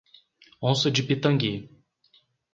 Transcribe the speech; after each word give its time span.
Onça 0.63 0.89
de 0.89 1.03
Pitangui 1.03 1.69